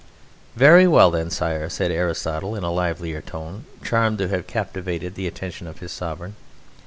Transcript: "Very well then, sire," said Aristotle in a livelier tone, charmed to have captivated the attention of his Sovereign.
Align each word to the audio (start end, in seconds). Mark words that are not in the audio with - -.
"Very 0.55 0.87
well 0.87 1.11
then, 1.11 1.29
sire," 1.29 1.69
said 1.69 1.91
Aristotle 1.91 2.55
in 2.55 2.63
a 2.63 2.71
livelier 2.71 3.21
tone, 3.21 3.65
charmed 3.83 4.17
to 4.17 4.29
have 4.29 4.47
captivated 4.47 5.13
the 5.13 5.27
attention 5.27 5.67
of 5.67 5.77
his 5.77 5.91
Sovereign. 5.91 6.33